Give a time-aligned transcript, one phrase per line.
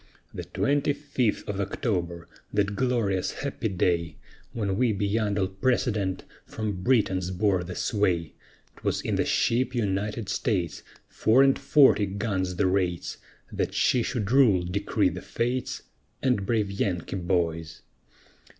[0.33, 4.15] The twenty fifth of October, that glorious happy day,
[4.51, 8.33] When we beyond all precedent, from Britons bore the sway,
[8.77, 13.17] 'Twas in the ship United States, Four and forty guns the rates,
[13.51, 15.83] That she should rule, decreed the Fates,
[16.23, 17.83] And brave Yankee boys.